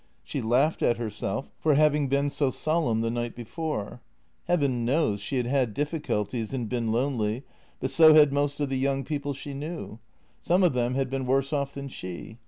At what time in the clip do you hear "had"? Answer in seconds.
5.37-5.45, 5.45-5.75, 8.15-8.33, 10.95-11.09